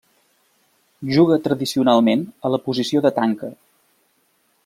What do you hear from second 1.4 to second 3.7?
tradicionalment a la posició de tanca.